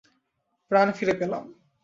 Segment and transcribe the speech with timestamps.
[0.71, 1.43] প্রাণ ফিরে পেলাম।